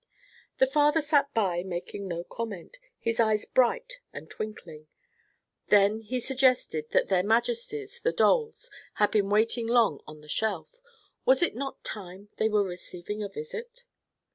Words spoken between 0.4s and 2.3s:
The father sat by, making no